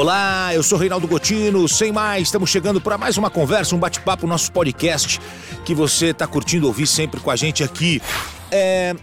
Olá, 0.00 0.54
eu 0.54 0.62
sou 0.62 0.78
Reinaldo 0.78 1.08
Gotino. 1.08 1.66
Sem 1.66 1.90
mais, 1.90 2.28
estamos 2.28 2.48
chegando 2.48 2.80
para 2.80 2.96
mais 2.96 3.18
uma 3.18 3.28
conversa, 3.28 3.74
um 3.74 3.80
bate-papo, 3.80 4.28
nosso 4.28 4.52
podcast 4.52 5.20
que 5.64 5.74
você 5.74 6.10
está 6.10 6.24
curtindo 6.24 6.68
ouvir 6.68 6.86
sempre 6.86 7.20
com 7.20 7.32
a 7.32 7.34
gente 7.34 7.64
aqui. 7.64 8.00
É, 8.48 8.94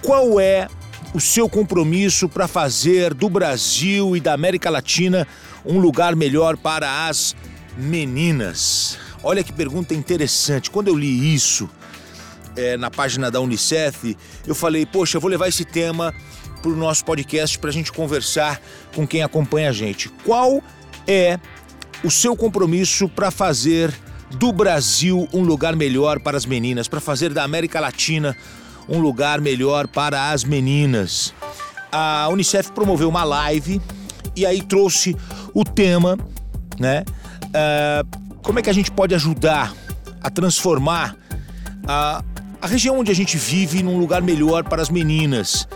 qual 0.00 0.40
é 0.40 0.68
o 1.12 1.20
seu 1.20 1.50
compromisso 1.50 2.30
para 2.30 2.48
fazer 2.48 3.12
do 3.12 3.28
Brasil 3.28 4.16
e 4.16 4.20
da 4.20 4.32
América 4.32 4.70
Latina 4.70 5.28
um 5.66 5.78
lugar 5.78 6.16
melhor 6.16 6.56
para 6.56 7.08
as 7.08 7.36
meninas? 7.76 8.98
Olha 9.22 9.44
que 9.44 9.52
pergunta 9.52 9.92
interessante. 9.92 10.70
Quando 10.70 10.88
eu 10.88 10.96
li 10.96 11.34
isso 11.34 11.68
é, 12.56 12.76
na 12.76 12.90
página 12.90 13.30
da 13.30 13.40
Unicef, 13.40 14.16
eu 14.46 14.54
falei, 14.54 14.86
poxa, 14.86 15.16
eu 15.16 15.20
vou 15.20 15.30
levar 15.30 15.48
esse 15.48 15.64
tema 15.64 16.14
para 16.62 16.70
o 16.70 16.76
nosso 16.76 17.04
podcast 17.04 17.58
para 17.58 17.70
a 17.70 17.72
gente 17.72 17.92
conversar 17.92 18.60
com 18.94 19.06
quem 19.06 19.22
acompanha 19.22 19.70
a 19.70 19.72
gente. 19.72 20.08
Qual 20.24 20.62
é 21.06 21.38
o 22.04 22.10
seu 22.10 22.36
compromisso 22.36 23.08
para 23.08 23.30
fazer 23.30 23.92
do 24.38 24.52
Brasil 24.52 25.28
um 25.32 25.42
lugar 25.42 25.74
melhor 25.74 26.20
para 26.20 26.36
as 26.36 26.46
meninas, 26.46 26.88
para 26.88 27.00
fazer 27.00 27.32
da 27.32 27.42
América 27.42 27.80
Latina 27.80 28.36
um 28.88 29.00
lugar 29.00 29.40
melhor 29.40 29.88
para 29.88 30.30
as 30.30 30.44
meninas? 30.44 31.34
A 31.90 32.28
Unicef 32.30 32.70
promoveu 32.72 33.08
uma 33.08 33.24
live 33.24 33.80
e 34.34 34.46
aí 34.46 34.62
trouxe 34.62 35.16
o 35.52 35.64
tema, 35.64 36.16
né? 36.78 37.04
Uh, 37.48 38.40
como 38.42 38.58
é 38.58 38.62
que 38.62 38.70
a 38.70 38.72
gente 38.72 38.90
pode 38.90 39.14
ajudar 39.14 39.74
a 40.22 40.30
transformar 40.30 41.16
a, 41.86 42.22
a 42.62 42.66
região 42.68 43.00
onde 43.00 43.10
a 43.10 43.14
gente 43.14 43.36
vive 43.36 43.82
num 43.82 43.98
lugar 43.98 44.22
melhor 44.22 44.62
para 44.62 44.80
as 44.80 44.88
meninas? 44.88 45.66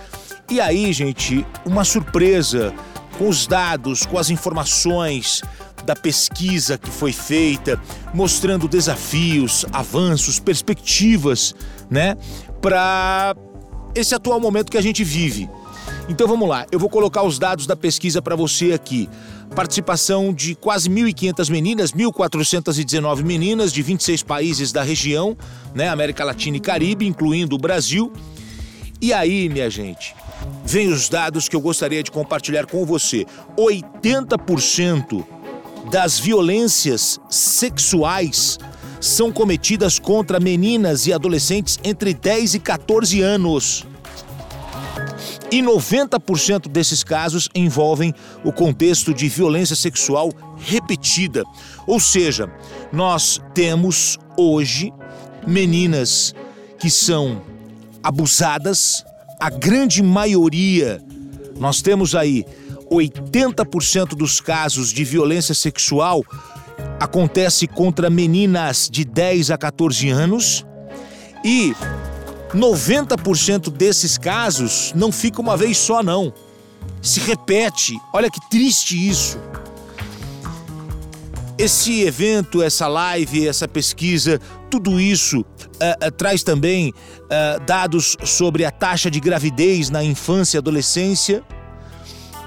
E 0.49 0.61
aí, 0.61 0.93
gente, 0.93 1.45
uma 1.65 1.83
surpresa 1.83 2.73
com 3.19 3.29
os 3.29 3.45
dados, 3.45 4.07
com 4.07 4.17
as 4.17 4.31
informações 4.31 5.43
da 5.85 5.97
pesquisa 5.97 6.79
que 6.79 6.89
foi 6.89 7.13
feita, 7.13 7.81
mostrando 8.15 8.69
desafios, 8.69 9.67
avanços, 9.73 10.39
perspectivas, 10.39 11.57
né, 11.91 12.17
para 12.63 13.35
esse 13.93 14.15
atual 14.15 14.39
momento 14.39 14.71
que 14.71 14.79
a 14.79 14.83
gente 14.83 15.03
vive. 15.03 15.51
Então 16.09 16.29
vamos 16.29 16.49
lá, 16.49 16.65
eu 16.71 16.79
vou 16.79 16.89
colocar 16.89 17.25
os 17.25 17.37
dados 17.37 17.67
da 17.67 17.75
pesquisa 17.75 18.23
para 18.23 18.37
você 18.37 18.73
aqui. 18.73 19.09
Participação 19.57 20.33
de 20.33 20.55
quase 20.55 20.89
1.500 20.89 21.51
meninas, 21.51 21.93
1.419 21.93 23.25
meninas 23.25 23.73
de 23.73 23.83
26 23.83 24.23
países 24.23 24.71
da 24.71 24.85
região, 24.85 25.37
né, 25.75 25.89
América 25.89 26.25
Latina 26.25 26.59
e 26.59 26.61
Caribe, 26.61 27.07
incluindo 27.07 27.57
o 27.57 27.59
Brasil. 27.59 28.13
E 29.03 29.13
aí, 29.13 29.49
minha 29.49 29.69
gente, 29.69 30.15
vem 30.65 30.89
os 30.89 31.09
dados 31.09 31.49
que 31.49 31.57
eu 31.57 31.61
gostaria 31.61 32.05
de 32.05 32.11
compartilhar 32.13 32.67
com 32.67 32.87
você. 32.87 33.27
80% 33.59 35.25
das 35.91 36.21
violências 36.21 37.21
sexuais 37.29 38.59
são 39.01 39.33
cometidas 39.33 39.99
contra 39.99 40.39
meninas 40.39 41.07
e 41.09 41.13
adolescentes 41.13 41.81
entre 41.83 42.15
10 42.15 42.55
e 42.55 42.59
14 42.61 43.21
anos. 43.23 43.85
E 45.51 45.63
90% 45.63 46.69
desses 46.69 47.05
casos 47.05 47.49
envolvem 47.55 48.13
o 48.45 48.53
contexto 48.53 49.15
de 49.15 49.29
violência 49.29 49.77
sexual 49.77 50.33
repetida. 50.57 51.45
Ou 51.87 52.01
seja, 52.01 52.51
nós 52.93 53.41
temos 53.55 54.19
hoje 54.37 54.93
meninas 55.47 56.35
que 56.79 56.91
são 56.91 57.43
abusadas, 58.03 59.05
a 59.41 59.51
grande 59.51 60.03
maioria, 60.03 61.01
nós 61.59 61.81
temos 61.81 62.15
aí 62.15 62.45
80% 62.91 64.09
dos 64.11 64.41
casos 64.41 64.93
de 64.93 65.05
violência 65.05 65.55
sexual 65.55 66.25
acontece 67.01 67.67
contra 67.67 68.11
meninas 68.11 68.89
de 68.91 69.05
10 69.05 69.51
a 69.51 69.59
14 69.59 70.09
anos 70.11 70.65
e 71.45 71.75
90% 72.55 73.71
desses 73.71 74.17
casos 74.17 74.93
não 74.95 75.11
fica 75.11 75.41
uma 75.41 75.57
vez 75.57 75.77
só 75.79 76.03
não. 76.03 76.33
Se 77.03 77.21
repete. 77.21 77.97
Olha 78.13 78.31
que 78.31 78.41
triste 78.49 79.09
isso. 79.09 79.39
Esse 81.59 82.03
evento, 82.03 82.63
essa 82.63 82.87
live, 82.87 83.49
essa 83.49 83.67
pesquisa, 83.67 84.39
tudo 84.71 85.01
isso 85.01 85.41
uh, 85.41 86.07
uh, 86.07 86.11
traz 86.13 86.43
também 86.43 86.91
uh, 86.91 87.65
dados 87.65 88.17
sobre 88.25 88.65
a 88.65 88.71
taxa 88.71 89.11
de 89.11 89.19
gravidez 89.19 89.89
na 89.89 90.05
infância 90.05 90.59
e 90.59 90.61
adolescência. 90.61 91.43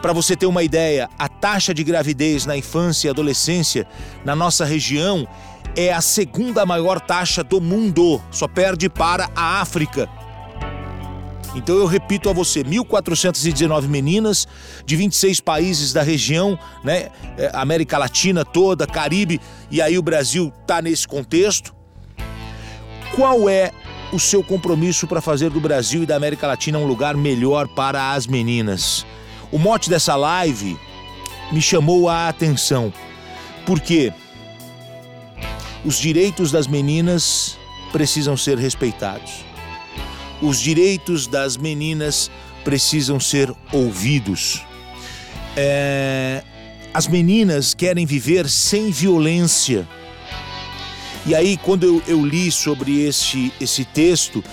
Para 0.02 0.14
você 0.14 0.36
ter 0.36 0.46
uma 0.46 0.64
ideia, 0.64 1.10
a 1.20 1.28
taxa 1.28 1.74
de 1.74 1.84
gravidez 1.84 2.46
na 2.46 2.56
infância 2.56 3.08
e 3.08 3.10
adolescência 3.10 3.86
na 4.24 4.34
nossa 4.34 4.64
região 4.64 5.28
é 5.76 5.92
a 5.92 6.00
segunda 6.00 6.66
maior 6.66 7.02
taxa 7.02 7.44
do 7.44 7.60
mundo, 7.60 8.22
só 8.32 8.48
perde 8.48 8.90
para 8.90 9.30
a 9.36 9.60
África. 9.60 10.10
Então 11.54 11.76
eu 11.76 11.86
repito 11.86 12.30
a 12.30 12.34
você, 12.34 12.64
1.419 12.64 13.88
meninas 13.88 14.48
de 14.86 14.96
26 14.96 15.42
países 15.42 15.92
da 15.92 16.02
região, 16.02 16.58
né? 16.84 17.10
É, 17.38 17.52
América 17.54 17.98
Latina 17.98 18.46
toda, 18.46 18.88
Caribe, 18.88 19.42
e 19.70 19.82
aí 19.82 19.98
o 19.98 20.02
Brasil 20.02 20.54
está 20.62 20.82
nesse 20.82 21.08
contexto. 21.08 21.76
Qual 23.16 23.50
é 23.50 23.72
o 24.14 24.20
seu 24.20 24.44
compromisso 24.44 25.08
para 25.08 25.22
fazer 25.22 25.50
do 25.50 25.60
Brasil 25.60 26.04
e 26.04 26.06
da 26.06 26.16
América 26.16 26.48
Latina 26.48 26.78
um 26.78 26.86
lugar 26.86 27.18
melhor 27.18 27.68
para 27.68 28.14
as 28.14 28.28
meninas? 28.28 29.06
O 29.52 29.58
mote 29.58 29.90
dessa 29.90 30.16
live 30.16 30.78
me 31.52 31.62
chamou 31.62 32.08
a 32.08 32.28
atenção, 32.30 32.94
porque 33.66 34.14
os 35.84 35.98
direitos 35.98 36.52
das 36.52 36.68
meninas 36.68 37.58
precisam 37.92 38.38
ser 38.38 38.58
respeitados 38.58 39.50
os 40.42 40.60
direitos 40.60 41.28
das 41.28 41.58
meninas 41.58 42.32
precisam 42.64 43.20
ser 43.20 43.54
ouvidos. 43.72 44.62
É, 45.56 46.44
as 46.94 47.08
meninas 47.08 47.74
querem 47.74 48.06
viver 48.06 48.50
sem 48.50 48.92
violência. 48.92 49.88
E 51.26 51.36
aí, 51.36 51.58
quando 51.58 51.84
eu, 51.84 52.02
eu 52.08 52.26
li 52.26 52.52
sobre 52.52 53.02
esse, 53.02 53.52
esse 53.60 53.84
texto, 53.84 54.44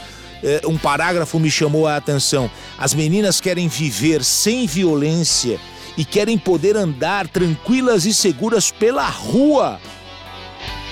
um 0.67 0.77
parágrafo 0.77 1.39
me 1.39 1.51
chamou 1.51 1.87
a 1.87 1.97
atenção. 1.97 2.51
As 2.79 2.95
meninas 2.95 3.41
querem 3.41 3.69
viver 3.69 4.23
sem 4.23 4.67
violência 4.67 5.59
e 5.97 6.05
querem 6.05 6.37
poder 6.39 6.77
andar 6.77 7.27
tranquilas 7.27 8.05
e 8.05 8.13
seguras 8.13 8.71
pela 8.71 9.07
rua. 9.09 9.81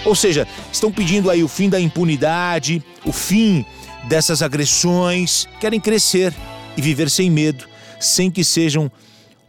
Ou 0.05 0.15
seja, 0.15 0.47
estão 0.73 0.93
pedindo 0.93 1.31
aí 1.31 1.43
o 1.43 1.49
fim 1.49 1.69
da 1.69 1.81
impunidade, 1.81 2.83
o 3.05 3.13
fim 3.13 3.65
dessas 4.05 4.43
agressões, 4.43 5.49
querem 5.61 5.81
crescer 5.81 6.35
e 6.77 6.83
viver 6.83 7.09
sem 7.09 7.31
medo, 7.31 7.67
sem 7.99 8.31
que 8.31 8.45
sejam 8.45 8.91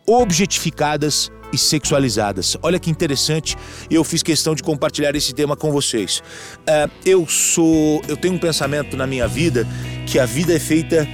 objetificadas 0.06 1.32
e 1.56 1.58
sexualizadas. 1.58 2.58
Olha 2.62 2.78
que 2.80 2.92
interessante, 2.92 3.56
eu 3.90 4.04
fiz 4.04 4.22
questão 4.22 4.54
de 4.54 4.62
compartilhar 4.62 5.16
esse 5.16 5.34
tema 5.34 5.56
com 5.56 5.72
vocês. 5.72 6.20
Uh, 6.60 6.92
eu 7.06 7.26
sou, 7.28 8.02
eu 8.08 8.16
tenho 8.16 8.36
um 8.36 8.40
pensamento 8.40 8.96
na 8.96 9.08
minha 9.08 9.28
vida 9.28 9.68
que 10.06 10.20
a 10.20 10.26
vida 10.26 10.54
é 10.54 10.60
feita 10.60 11.08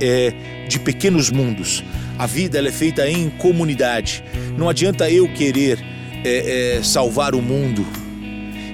é, 0.00 0.66
de 0.68 0.78
pequenos 0.78 1.30
mundos. 1.30 1.82
A 2.18 2.26
vida 2.26 2.58
é 2.58 2.72
feita 2.72 3.08
em 3.08 3.30
comunidade. 3.30 4.24
Não 4.56 4.68
adianta 4.68 5.10
eu 5.10 5.28
querer 5.32 5.78
é, 6.24 6.76
é, 6.78 6.82
salvar 6.82 7.34
o 7.34 7.42
mundo. 7.42 7.86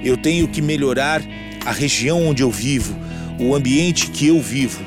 Eu 0.03 0.17
tenho 0.17 0.47
que 0.47 0.61
melhorar 0.61 1.21
a 1.65 1.71
região 1.71 2.25
onde 2.27 2.43
eu 2.43 2.51
vivo, 2.51 2.95
o 3.39 3.55
ambiente 3.55 4.07
que 4.07 4.27
eu 4.27 4.41
vivo, 4.41 4.81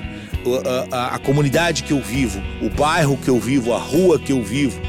a, 0.91 0.97
a, 0.97 1.14
a, 1.14 1.18
comunidade 1.18 1.82
que 1.82 1.92
eu 1.92 2.00
vivo, 2.00 2.41
o 2.60 2.68
bairro 2.68 3.16
que 3.16 3.28
eu 3.28 3.41
vivo, 3.41 3.72
a 3.72 3.78
rua 3.78 4.18
que 4.18 4.32
eu 4.32 4.42
vivo, 4.42 4.80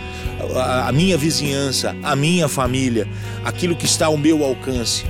a, 0.88 0.92
minha 0.92 1.18
vizinhança, 1.18 1.95
a 2.04 2.16
minha 2.16 2.48
família, 2.48 3.07
aquilo 3.44 3.75
que 3.75 3.86
está 3.86 4.07
ao 4.07 4.18
meu 4.18 4.44
alcance. 4.44 5.06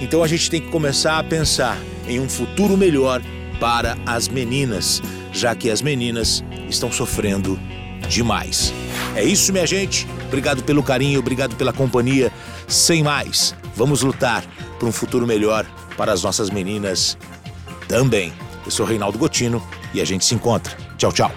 Então 0.00 0.22
a 0.22 0.28
gente 0.28 0.50
tem 0.50 0.60
que 0.60 0.68
começar 0.68 1.18
a 1.18 1.24
pensar 1.24 1.78
em 2.08 2.20
um 2.20 2.28
futuro 2.28 2.76
melhor 2.76 3.22
para 3.58 3.96
as 4.04 4.28
meninas, 4.28 5.02
já 5.32 5.54
que 5.54 5.70
as 5.70 5.80
meninas 5.80 6.44
estão 6.68 6.92
sofrendo 6.92 7.58
demais. 8.08 8.72
É 9.14 9.24
isso, 9.24 9.52
minha 9.52 9.66
gente. 9.66 10.06
Obrigado 10.26 10.62
pelo 10.62 10.82
carinho, 10.82 11.18
obrigado 11.18 11.56
pela 11.56 11.72
companhia. 11.72 12.30
Sem 12.68 13.02
mais, 13.02 13.54
vamos 13.74 14.02
lutar 14.02 14.44
por 14.78 14.88
um 14.88 14.92
futuro 14.92 15.26
melhor 15.26 15.64
para 15.96 16.12
as 16.12 16.22
nossas 16.22 16.50
meninas 16.50 17.16
também. 17.88 18.32
Eu 18.64 18.70
sou 18.70 18.84
Reinaldo 18.84 19.18
Gotino 19.18 19.62
e 19.94 20.00
a 20.00 20.04
gente 20.04 20.24
se 20.24 20.34
encontra. 20.34 20.76
Tchau, 20.98 21.12
tchau. 21.12 21.32